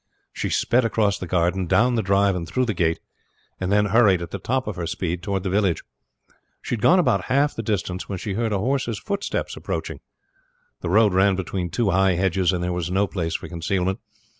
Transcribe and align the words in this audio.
She 0.33 0.49
sped 0.49 0.91
cross 0.91 1.19
the 1.19 1.27
garden, 1.27 1.67
down 1.67 1.93
the 1.93 2.01
drive, 2.01 2.35
and 2.35 2.47
through 2.47 2.65
the 2.65 2.73
gate, 2.73 2.99
and 3.59 3.71
then 3.71 3.85
hurried 3.85 4.19
at 4.23 4.31
the 4.31 4.39
top 4.39 4.65
of 4.65 4.75
her 4.75 4.87
speed 4.87 5.21
toward 5.21 5.43
the 5.43 5.49
village. 5.51 5.83
She 6.59 6.73
had 6.73 6.81
gone 6.81 6.97
about 6.97 7.25
half 7.25 7.53
the 7.53 7.61
distance 7.61 8.09
when 8.09 8.17
she 8.17 8.33
heard 8.33 8.51
a 8.51 8.57
horse's 8.57 8.97
footsteps 8.97 9.55
approaching. 9.55 9.99
The 10.79 10.89
road 10.89 11.13
ran 11.13 11.35
between 11.35 11.69
two 11.69 11.91
high 11.91 12.13
hedges 12.15 12.51
and 12.51 12.63
there 12.63 12.73
was 12.73 12.89
no 12.89 13.05
place 13.05 13.35
for 13.35 13.47
concealment. 13.47 13.99